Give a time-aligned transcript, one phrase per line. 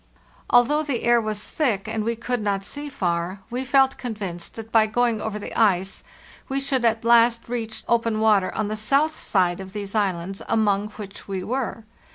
[0.49, 4.71] Although the air was thick and we could not see far, we felt convinced that
[4.71, 6.03] by going over the ice
[6.49, 10.87] we should at last reach open water on the south side of these islands among
[10.93, 11.83] which we were.